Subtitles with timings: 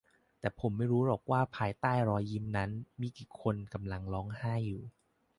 [0.39, 2.69] แต่ผมไม่รู้หรอกว่าภายใต้รอยยิ้มนั้น
[3.01, 4.83] มีกี่คนกำลังร้องไห้อยู่